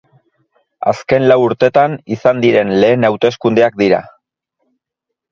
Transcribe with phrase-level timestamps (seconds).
[0.91, 4.01] Azken lau urtetan izan diren lehen hauteskundeak dira.